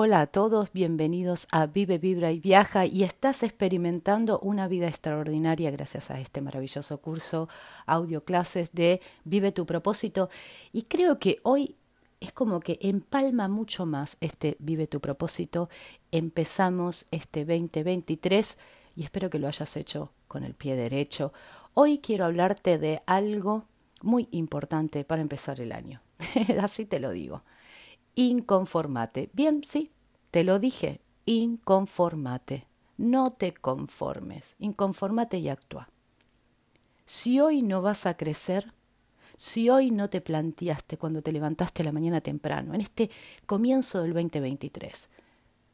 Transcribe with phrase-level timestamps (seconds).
[0.00, 5.72] Hola a todos, bienvenidos a Vive, Vibra y Viaja y estás experimentando una vida extraordinaria
[5.72, 7.48] gracias a este maravilloso curso
[7.84, 10.30] audio clases de Vive tu propósito
[10.72, 11.74] y creo que hoy
[12.20, 15.68] es como que empalma mucho más este Vive tu propósito.
[16.12, 18.56] Empezamos este 2023
[18.94, 21.32] y espero que lo hayas hecho con el pie derecho.
[21.74, 23.64] Hoy quiero hablarte de algo
[24.02, 26.00] muy importante para empezar el año.
[26.60, 27.42] Así te lo digo
[28.18, 29.30] inconformate.
[29.32, 29.92] Bien, sí,
[30.32, 32.66] te lo dije, inconformate.
[32.96, 35.88] No te conformes, inconformate y actúa.
[37.04, 38.74] Si hoy no vas a crecer,
[39.36, 43.08] si hoy no te planteaste cuando te levantaste la mañana temprano, en este
[43.46, 45.10] comienzo del 2023,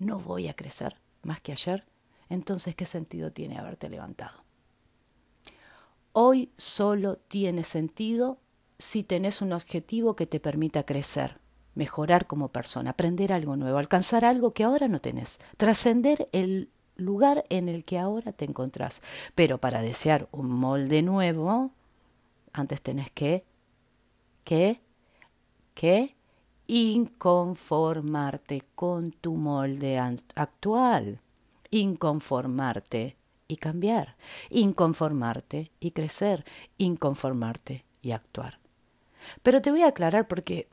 [0.00, 1.86] no voy a crecer más que ayer,
[2.28, 4.44] entonces ¿qué sentido tiene haberte levantado?
[6.12, 8.38] Hoy solo tiene sentido
[8.78, 11.40] si tenés un objetivo que te permita crecer,
[11.76, 17.44] mejorar como persona, aprender algo nuevo, alcanzar algo que ahora no tenés, trascender el lugar
[17.50, 19.02] en el que ahora te encontrás.
[19.36, 21.70] Pero para desear un molde nuevo,
[22.52, 23.44] antes tenés que,
[24.42, 24.80] que,
[25.74, 26.16] que
[26.66, 29.98] inconformarte con tu molde
[30.34, 31.20] actual,
[31.70, 33.16] inconformarte
[33.48, 34.16] y cambiar,
[34.48, 36.44] inconformarte y crecer,
[36.78, 38.58] inconformarte y actuar.
[39.42, 40.68] Pero te voy a aclarar porque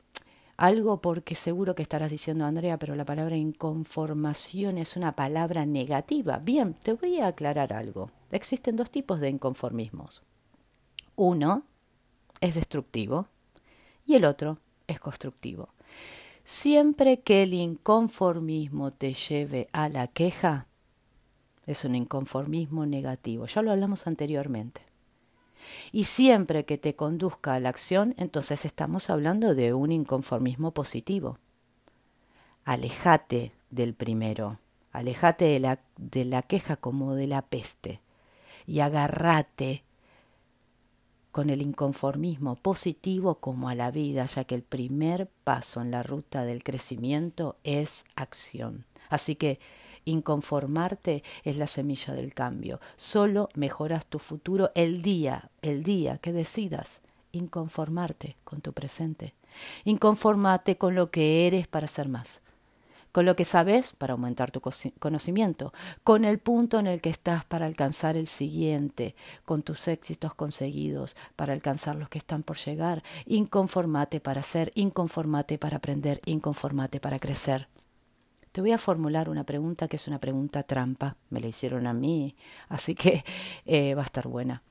[0.56, 6.38] algo porque seguro que estarás diciendo, Andrea, pero la palabra inconformación es una palabra negativa.
[6.38, 8.10] Bien, te voy a aclarar algo.
[8.30, 10.22] Existen dos tipos de inconformismos.
[11.16, 11.64] Uno
[12.40, 13.28] es destructivo
[14.06, 15.70] y el otro es constructivo.
[16.44, 20.66] Siempre que el inconformismo te lleve a la queja,
[21.66, 23.46] es un inconformismo negativo.
[23.46, 24.82] Ya lo hablamos anteriormente.
[25.92, 31.38] Y siempre que te conduzca a la acción, entonces estamos hablando de un inconformismo positivo.
[32.64, 34.58] Alejate del primero,
[34.92, 38.00] alejate de la, de la queja como de la peste
[38.66, 39.84] y agárrate
[41.34, 46.04] con el inconformismo positivo como a la vida, ya que el primer paso en la
[46.04, 48.86] ruta del crecimiento es acción.
[49.08, 49.58] Así que
[50.04, 52.80] Inconformarte es la semilla del cambio.
[52.96, 59.34] Solo mejoras tu futuro el día, el día que decidas inconformarte con tu presente.
[59.84, 62.40] Inconformate con lo que eres para ser más
[63.14, 64.60] con lo que sabes para aumentar tu
[64.98, 65.72] conocimiento,
[66.02, 71.14] con el punto en el que estás para alcanzar el siguiente, con tus éxitos conseguidos
[71.36, 73.04] para alcanzar los que están por llegar.
[73.26, 77.68] Inconformate para ser, inconformate para aprender, inconformate para crecer.
[78.54, 81.16] Te voy a formular una pregunta que es una pregunta trampa.
[81.28, 82.36] Me la hicieron a mí,
[82.68, 83.24] así que
[83.66, 84.62] eh, va a estar buena.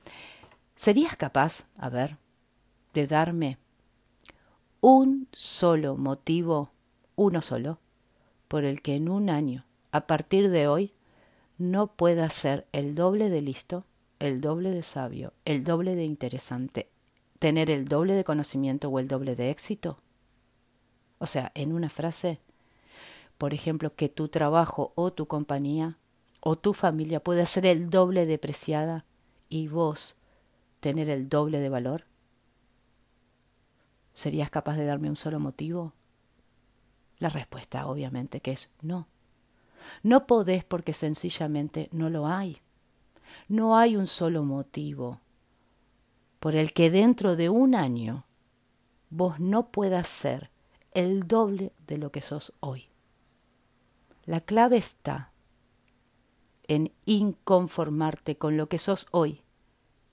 [0.74, 2.16] ¿Serías capaz, a ver,
[2.94, 3.58] de darme
[4.80, 6.70] un solo motivo,
[7.14, 7.78] uno solo,
[8.48, 10.94] por el que en un año, a partir de hoy,
[11.58, 13.84] no pueda ser el doble de listo,
[14.18, 16.88] el doble de sabio, el doble de interesante,
[17.38, 19.98] tener el doble de conocimiento o el doble de éxito?
[21.18, 22.40] O sea, en una frase,
[23.38, 25.98] por ejemplo, que tu trabajo o tu compañía
[26.40, 29.04] o tu familia pueda ser el doble depreciada
[29.48, 30.18] y vos
[30.80, 32.04] tener el doble de valor?
[34.12, 35.92] ¿Serías capaz de darme un solo motivo?
[37.18, 39.08] La respuesta obviamente que es no.
[40.02, 42.58] No podés porque sencillamente no lo hay.
[43.48, 45.20] No hay un solo motivo
[46.40, 48.26] por el que dentro de un año
[49.10, 50.50] vos no puedas ser
[50.92, 52.88] el doble de lo que sos hoy.
[54.26, 55.32] La clave está
[56.66, 59.42] en inconformarte con lo que sos hoy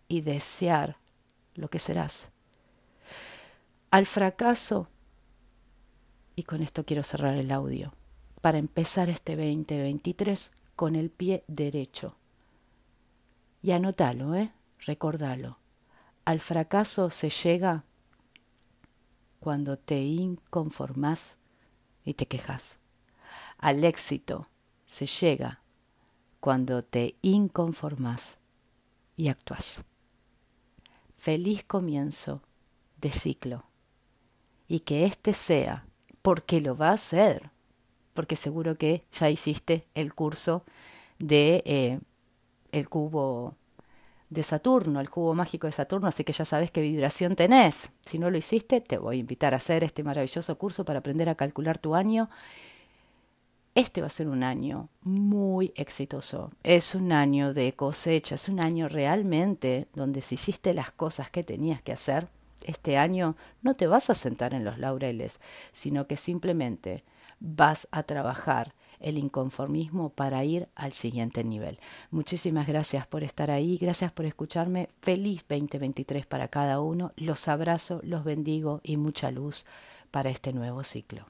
[0.07, 0.97] y desear
[1.55, 2.29] lo que serás.
[3.89, 4.89] Al fracaso,
[6.35, 7.93] y con esto quiero cerrar el audio,
[8.41, 12.17] para empezar este 2023 con el pie derecho.
[13.61, 14.51] Y anótalo, ¿eh?
[14.79, 15.59] Recordalo.
[16.25, 17.85] Al fracaso se llega
[19.39, 21.37] cuando te inconformas
[22.03, 22.79] y te quejas.
[23.61, 24.47] Al éxito
[24.85, 25.61] se llega
[26.39, 28.39] cuando te inconformas
[29.15, 29.85] y actúas.
[31.15, 32.41] Feliz comienzo
[32.99, 33.63] de ciclo
[34.67, 35.85] y que este sea
[36.23, 37.51] porque lo va a hacer,
[38.15, 40.63] porque seguro que ya hiciste el curso
[41.19, 41.99] de eh,
[42.71, 43.55] el cubo
[44.31, 47.91] de Saturno, el cubo mágico de Saturno, así que ya sabes qué vibración tenés.
[48.01, 51.29] Si no lo hiciste, te voy a invitar a hacer este maravilloso curso para aprender
[51.29, 52.27] a calcular tu año
[53.75, 56.51] este va a ser un año muy exitoso.
[56.63, 61.43] Es un año de cosecha, es un año realmente donde si hiciste las cosas que
[61.43, 62.27] tenías que hacer,
[62.65, 65.39] este año no te vas a sentar en los laureles,
[65.71, 67.03] sino que simplemente
[67.39, 71.79] vas a trabajar el inconformismo para ir al siguiente nivel.
[72.11, 74.89] Muchísimas gracias por estar ahí, gracias por escucharme.
[75.01, 77.11] Feliz 2023 para cada uno.
[77.15, 79.65] Los abrazo, los bendigo y mucha luz
[80.11, 81.25] para este nuevo ciclo.